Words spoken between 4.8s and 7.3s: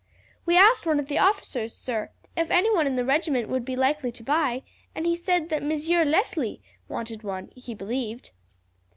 and he said that Monsieur Leslie wanted